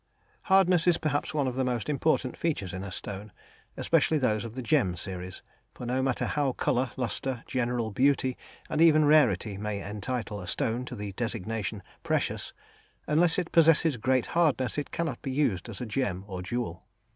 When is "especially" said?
3.77-4.17